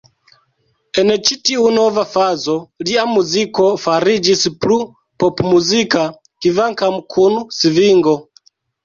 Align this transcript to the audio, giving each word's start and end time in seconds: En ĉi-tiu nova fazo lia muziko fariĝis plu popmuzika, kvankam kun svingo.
En 1.01 1.11
ĉi-tiu 1.25 1.65
nova 1.73 2.05
fazo 2.13 2.55
lia 2.87 3.03
muziko 3.09 3.65
fariĝis 3.83 4.41
plu 4.65 4.79
popmuzika, 5.25 6.07
kvankam 6.47 6.97
kun 7.17 7.37
svingo. 7.61 8.17